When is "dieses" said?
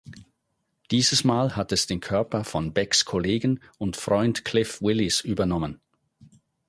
0.89-1.23